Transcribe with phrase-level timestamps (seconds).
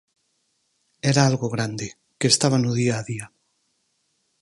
[1.11, 1.87] Era algo grande,
[2.19, 3.25] que estaba no día a día.